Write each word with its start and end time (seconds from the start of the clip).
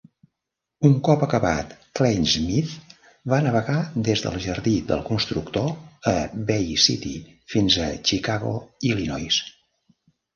Un 0.87 0.93
cop 1.07 1.23
acabat, 1.25 1.73
"Kleinsmith" 1.99 2.71
va 3.33 3.39
navegar 3.47 3.75
des 4.07 4.23
del 4.27 4.39
jardí 4.45 4.73
del 4.91 5.03
constructor 5.09 5.67
a 6.13 6.15
Bay 6.49 6.73
City 6.85 7.13
fins 7.55 7.77
a 7.89 7.91
Chicago, 8.13 8.55
Illinois. 8.93 9.39